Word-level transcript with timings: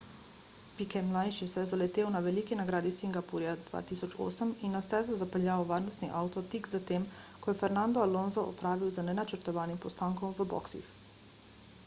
piquet 0.77 1.05
mlajši 1.07 1.47
se 1.51 1.63
je 1.63 1.67
zaletel 1.71 2.07
na 2.13 2.19
veliki 2.27 2.55
nagradi 2.61 2.93
singapurja 2.95 3.51
2008 3.67 4.53
in 4.69 4.73
na 4.77 4.81
stezo 4.85 5.17
zapeljal 5.19 5.65
varnostni 5.73 6.09
avto 6.23 6.43
tik 6.55 6.69
zatem 6.71 7.05
ko 7.43 7.51
je 7.53 7.59
fernando 7.61 8.05
alonso 8.07 8.47
opravil 8.55 8.95
z 8.97 9.05
nenačrtovanim 9.11 9.77
postankom 9.85 10.33
v 10.41 10.49
boksih 10.55 10.89